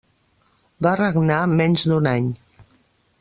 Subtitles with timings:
[0.85, 2.33] Va regnar menys d'un any.